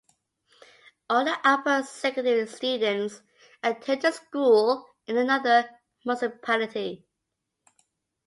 All 1.11 1.25
the 1.25 1.37
upper 1.47 1.83
secondary 1.83 2.47
students 2.47 3.21
attended 3.61 4.15
school 4.15 4.87
in 5.05 5.15
another 5.15 5.69
municipality. 6.05 7.05